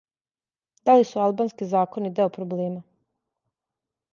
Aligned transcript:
Да 0.89 0.95
ли 0.99 1.03
су 1.09 1.21
албански 1.25 1.67
закони 1.73 2.13
део 2.21 2.27
проблема? 2.39 2.83